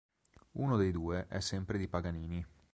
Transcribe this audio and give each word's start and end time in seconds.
Uno 0.53 0.77
dei 0.77 0.91
due 0.91 1.27
è 1.27 1.39
sempre 1.39 1.77
di 1.77 1.87
Paganini. 1.87 2.43